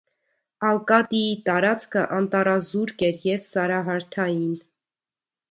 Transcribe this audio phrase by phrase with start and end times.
[0.69, 4.59] Ալկատիի տարածքը անտառազուրկ էր և սարահարթային։